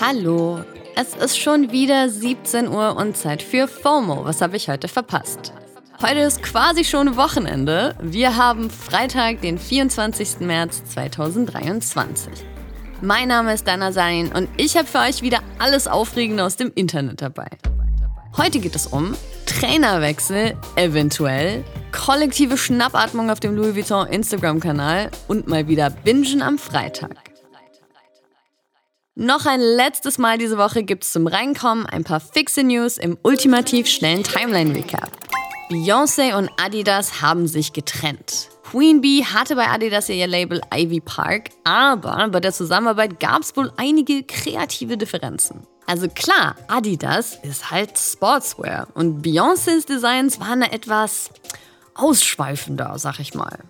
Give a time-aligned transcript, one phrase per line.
[0.00, 0.62] Hallo,
[0.96, 4.24] es ist schon wieder 17 Uhr und Zeit für FOMO.
[4.24, 5.52] Was habe ich heute verpasst?
[6.02, 7.94] Heute ist quasi schon Wochenende.
[8.02, 10.40] Wir haben Freitag, den 24.
[10.40, 12.32] März 2023.
[13.00, 16.70] Mein Name ist Dana Sain und ich habe für euch wieder alles Aufregende aus dem
[16.74, 17.48] Internet dabei.
[18.36, 19.14] Heute geht es um
[19.46, 27.33] Trainerwechsel, eventuell, kollektive Schnappatmung auf dem Louis Vuitton Instagram-Kanal und mal wieder Bingen am Freitag.
[29.16, 33.86] Noch ein letztes Mal diese Woche gibt's zum Reinkommen ein paar fixe News im ultimativ
[33.86, 35.08] schnellen Timeline-Recap.
[35.70, 38.48] Beyoncé und Adidas haben sich getrennt.
[38.64, 43.72] Queen Bee hatte bei Adidas ihr Label Ivy Park, aber bei der Zusammenarbeit gab's wohl
[43.76, 45.64] einige kreative Differenzen.
[45.86, 51.30] Also klar, Adidas ist halt Sportswear und Beyoncés Designs waren da etwas
[51.94, 53.60] ausschweifender, sag ich mal.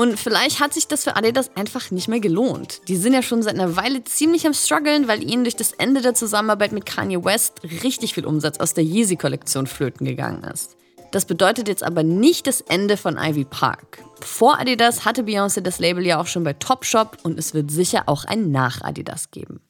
[0.00, 2.80] Und vielleicht hat sich das für Adidas einfach nicht mehr gelohnt.
[2.88, 6.00] Die sind ja schon seit einer Weile ziemlich am struggeln, weil ihnen durch das Ende
[6.00, 10.78] der Zusammenarbeit mit Kanye West richtig viel Umsatz aus der Yeezy-Kollektion flöten gegangen ist.
[11.10, 14.02] Das bedeutet jetzt aber nicht das Ende von Ivy Park.
[14.22, 18.04] Vor Adidas hatte Beyoncé das Label ja auch schon bei Topshop und es wird sicher
[18.06, 19.60] auch ein Nach-Adidas geben.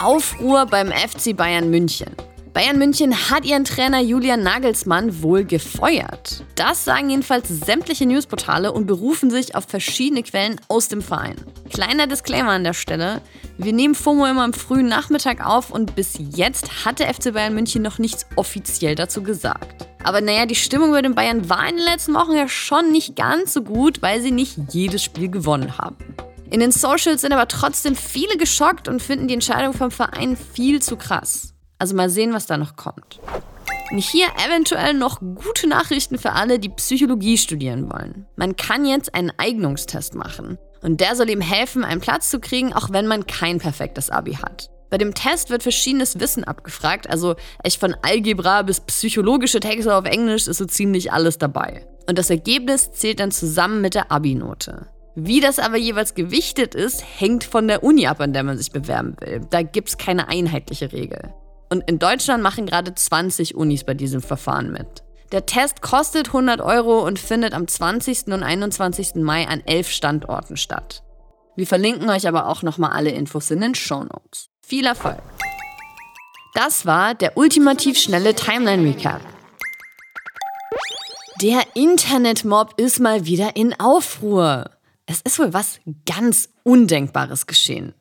[0.00, 2.16] Aufruhr beim FC Bayern München.
[2.52, 6.42] Bayern München hat ihren Trainer Julian Nagelsmann wohl gefeuert.
[6.56, 11.36] Das sagen jedenfalls sämtliche Newsportale und berufen sich auf verschiedene Quellen aus dem Verein.
[11.72, 13.20] Kleiner Disclaimer an der Stelle.
[13.56, 17.54] Wir nehmen FOMO immer am frühen Nachmittag auf und bis jetzt hat der FC Bayern
[17.54, 19.86] München noch nichts offiziell dazu gesagt.
[20.02, 23.14] Aber naja, die Stimmung bei den Bayern war in den letzten Wochen ja schon nicht
[23.14, 25.96] ganz so gut, weil sie nicht jedes Spiel gewonnen haben.
[26.50, 30.82] In den Socials sind aber trotzdem viele geschockt und finden die Entscheidung vom Verein viel
[30.82, 31.54] zu krass.
[31.80, 33.20] Also mal sehen, was da noch kommt.
[33.90, 38.26] Und hier eventuell noch gute Nachrichten für alle, die Psychologie studieren wollen.
[38.36, 40.58] Man kann jetzt einen Eignungstest machen.
[40.82, 44.34] Und der soll ihm helfen, einen Platz zu kriegen, auch wenn man kein perfektes Abi
[44.34, 44.70] hat.
[44.90, 50.04] Bei dem Test wird verschiedenes Wissen abgefragt, also echt von Algebra bis psychologische Texte auf
[50.04, 51.86] Englisch ist so ziemlich alles dabei.
[52.08, 54.88] Und das Ergebnis zählt dann zusammen mit der Abi-Note.
[55.14, 58.70] Wie das aber jeweils gewichtet ist, hängt von der Uni ab, an der man sich
[58.70, 59.40] bewerben will.
[59.48, 61.32] Da gibt es keine einheitliche Regel.
[61.70, 65.04] Und in Deutschland machen gerade 20 Unis bei diesem Verfahren mit.
[65.30, 68.26] Der Test kostet 100 Euro und findet am 20.
[68.26, 69.14] und 21.
[69.16, 71.04] Mai an elf Standorten statt.
[71.54, 74.48] Wir verlinken euch aber auch nochmal alle Infos in den Show Notes.
[74.60, 75.22] Viel Erfolg!
[76.54, 79.20] Das war der ultimativ schnelle Timeline Recap.
[81.40, 84.70] Der Internetmob ist mal wieder in Aufruhr.
[85.06, 87.94] Es ist wohl was ganz Undenkbares geschehen.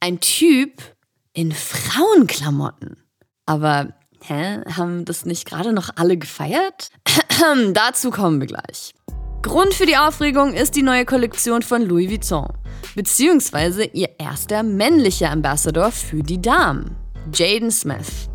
[0.00, 0.82] Ein Typ
[1.38, 2.96] in Frauenklamotten.
[3.46, 3.94] Aber,
[4.24, 6.90] hä, haben das nicht gerade noch alle gefeiert?
[7.74, 8.92] Dazu kommen wir gleich.
[9.42, 12.48] Grund für die Aufregung ist die neue Kollektion von Louis Vuitton,
[12.96, 16.96] beziehungsweise ihr erster männlicher Ambassador für die Damen,
[17.32, 18.28] Jaden Smith.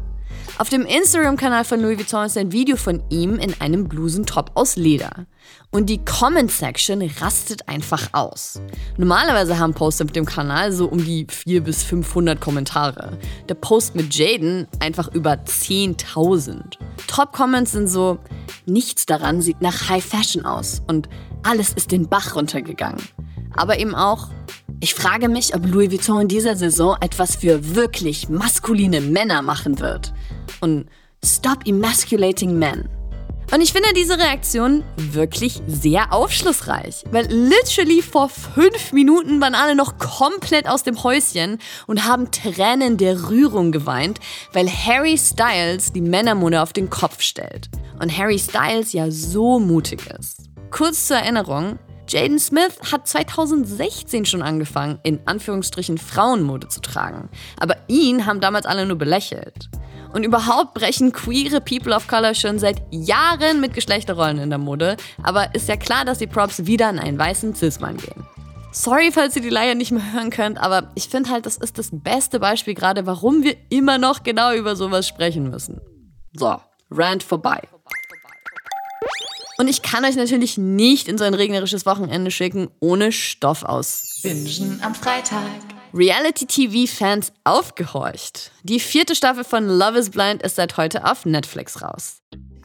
[0.59, 4.75] Auf dem Instagram-Kanal von Louis Vuitton ist ein Video von ihm in einem Blusentop aus
[4.75, 5.25] Leder.
[5.71, 8.61] Und die Comment-Section rastet einfach aus.
[8.97, 13.17] Normalerweise haben Posts auf dem Kanal so um die 400 bis 500 Kommentare.
[13.49, 16.77] Der Post mit Jaden einfach über 10.000.
[17.07, 18.19] Top-Comments sind so,
[18.67, 21.09] nichts daran sieht nach High Fashion aus und
[21.41, 23.01] alles ist den Bach runtergegangen.
[23.55, 24.29] Aber eben auch,
[24.83, 29.79] ich frage mich, ob Louis Vuitton in dieser Saison etwas für wirklich maskuline Männer machen
[29.79, 30.13] wird
[30.59, 30.87] und
[31.23, 32.89] Stop Emasculating Men.
[33.53, 39.73] Und ich finde diese Reaktion wirklich sehr aufschlussreich, weil literally vor fünf Minuten waren alle
[39.73, 44.19] noch komplett aus dem Häuschen und haben Tränen der Rührung geweint,
[44.51, 47.69] weil Harry Styles die Männermode auf den Kopf stellt.
[48.01, 50.49] Und Harry Styles ja so mutig ist.
[50.71, 57.29] Kurz zur Erinnerung, Jaden Smith hat 2016 schon angefangen, in Anführungsstrichen Frauenmode zu tragen.
[57.59, 59.69] Aber ihn haben damals alle nur belächelt.
[60.13, 64.97] Und überhaupt brechen queere People of Color schon seit Jahren mit Geschlechterrollen in der Mode.
[65.23, 68.23] Aber ist ja klar, dass die Props wieder an einen weißen Cis-Mann gehen.
[68.71, 71.77] Sorry, falls ihr die Leier nicht mehr hören könnt, aber ich finde halt, das ist
[71.77, 75.79] das beste Beispiel gerade, warum wir immer noch genau über sowas sprechen müssen.
[76.33, 76.59] So,
[76.89, 77.61] Rant vorbei.
[79.63, 84.19] Und ich kann euch natürlich nicht in so ein regnerisches Wochenende schicken ohne Stoff aus.
[84.21, 85.39] Bingen am Freitag.
[85.93, 88.51] Reality-TV-Fans aufgehorcht.
[88.63, 92.17] Die vierte Staffel von Love is Blind ist seit heute auf Netflix raus.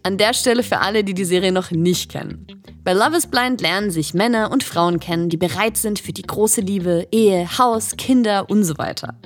[0.02, 2.48] An der Stelle für alle, die die Serie noch nicht kennen.
[2.82, 6.22] Bei Love is Blind lernen sich Männer und Frauen kennen, die bereit sind für die
[6.22, 9.16] große Liebe, Ehe, Haus, Kinder und so weiter.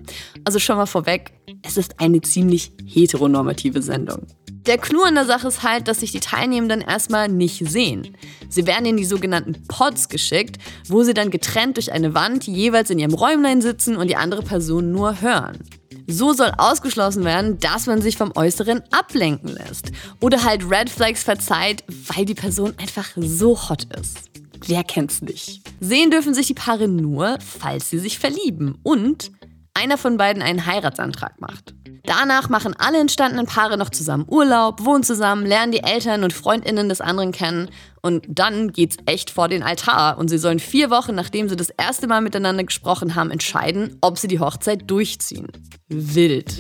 [0.45, 1.33] Also schon mal vorweg,
[1.63, 4.27] es ist eine ziemlich heteronormative Sendung.
[4.67, 8.17] Der Clou an der Sache ist halt, dass sich die Teilnehmenden erstmal nicht sehen.
[8.49, 12.91] Sie werden in die sogenannten Pods geschickt, wo sie dann getrennt durch eine Wand jeweils
[12.91, 15.59] in ihrem Räumlein sitzen und die andere Person nur hören.
[16.07, 19.91] So soll ausgeschlossen werden, dass man sich vom Äußeren ablenken lässt.
[20.21, 21.83] Oder halt Red Flags verzeiht,
[22.15, 24.31] weil die Person einfach so hot ist.
[24.67, 25.63] Wer kennt's nicht?
[25.81, 29.33] Sehen dürfen sich die Paare nur, falls sie sich verlieben und
[29.75, 31.75] einer von beiden einen Heiratsantrag macht.
[32.13, 36.91] Danach machen alle entstandenen Paare noch zusammen Urlaub, wohnen zusammen, lernen die Eltern und Freundinnen
[36.91, 37.71] des anderen kennen
[38.03, 41.71] und dann geht's echt vor den Altar und sie sollen vier Wochen, nachdem sie das
[41.71, 45.49] erste Mal miteinander gesprochen haben, entscheiden, ob sie die Hochzeit durchziehen.
[45.89, 46.55] Wild.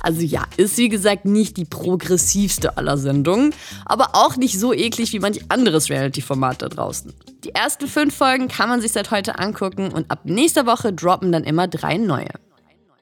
[0.00, 3.52] Also ja, ist wie gesagt nicht die progressivste aller Sendungen,
[3.84, 7.12] aber auch nicht so eklig wie manch anderes Reality-Format da draußen.
[7.44, 11.32] Die ersten fünf Folgen kann man sich seit heute angucken und ab nächster Woche droppen
[11.32, 12.30] dann immer drei neue.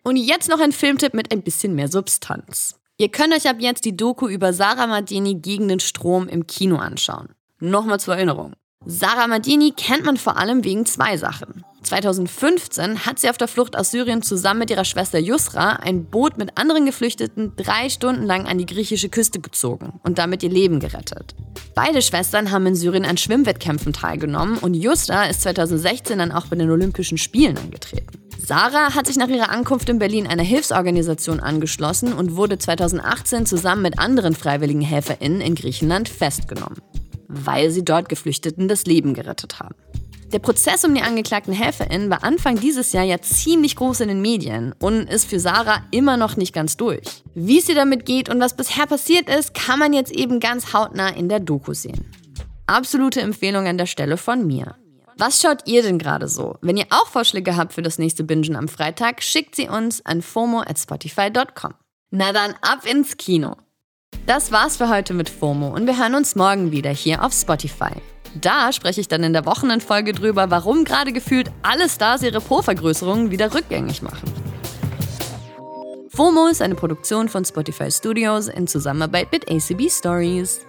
[0.07, 2.77] Und jetzt noch ein Filmtipp mit ein bisschen mehr Substanz.
[2.97, 6.77] Ihr könnt euch ab jetzt die Doku über Sarah Madini gegen den Strom im Kino
[6.77, 7.31] anschauen.
[7.59, 8.53] Nochmal zur Erinnerung.
[8.85, 11.65] Sarah Madini kennt man vor allem wegen zwei Sachen.
[11.87, 16.37] 2015 hat sie auf der Flucht aus Syrien zusammen mit ihrer Schwester Yusra ein Boot
[16.37, 20.81] mit anderen Geflüchteten drei Stunden lang an die griechische Küste gezogen und damit ihr Leben
[20.81, 21.35] gerettet.
[21.75, 26.57] Beide Schwestern haben in Syrien an Schwimmwettkämpfen teilgenommen und Yusra ist 2016 dann auch bei
[26.57, 28.19] den Olympischen Spielen angetreten.
[28.39, 33.83] Sarah hat sich nach ihrer Ankunft in Berlin einer Hilfsorganisation angeschlossen und wurde 2018 zusammen
[33.83, 36.79] mit anderen freiwilligen HelferInnen in Griechenland festgenommen,
[37.29, 39.75] weil sie dort Geflüchteten das Leben gerettet haben.
[40.33, 44.21] Der Prozess um die angeklagten HelferInnen war Anfang dieses Jahr ja ziemlich groß in den
[44.21, 47.05] Medien und ist für Sarah immer noch nicht ganz durch.
[47.35, 50.73] Wie es ihr damit geht und was bisher passiert ist, kann man jetzt eben ganz
[50.73, 52.05] hautnah in der Doku sehen.
[52.67, 54.75] Absolute Empfehlung an der Stelle von mir.
[55.17, 56.57] Was schaut ihr denn gerade so?
[56.61, 60.21] Wenn ihr auch Vorschläge habt für das nächste Bingen am Freitag, schickt sie uns an
[60.23, 61.75] FOMO at spotify.com.
[62.11, 63.57] Na dann ab ins Kino.
[64.27, 67.93] Das war's für heute mit FOMO und wir hören uns morgen wieder hier auf Spotify.
[68.41, 73.31] Da spreche ich dann in der Wochenendfolge drüber, warum gerade gefühlt alle Stars ihre Po-Vergrößerungen
[73.31, 74.33] wieder rückgängig machen.
[76.09, 80.61] FOMO ist eine Produktion von Spotify Studios in Zusammenarbeit mit ACB Stories.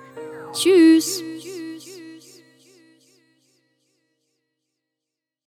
[0.53, 1.23] Tschüss!